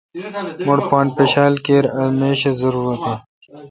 مٹھ 0.67 0.85
پان 0.89 1.05
پشال 1.15 1.53
اے°کیر 1.57 1.83
اہ 1.97 2.05
میش۔ 2.19 2.41
اے 2.47 2.51
ضرورت 2.61 3.01
این۔ 3.09 3.19